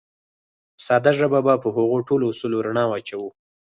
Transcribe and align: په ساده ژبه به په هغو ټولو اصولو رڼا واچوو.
په 0.75 0.81
ساده 0.87 1.11
ژبه 1.19 1.39
به 1.45 1.53
په 1.63 1.69
هغو 1.75 1.97
ټولو 2.07 2.23
اصولو 2.31 2.63
رڼا 2.67 2.83
واچوو. 2.87 3.29